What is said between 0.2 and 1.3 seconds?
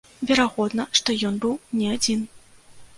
Верагодна, што